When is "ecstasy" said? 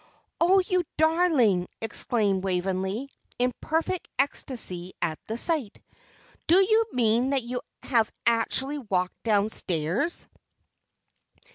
4.17-4.93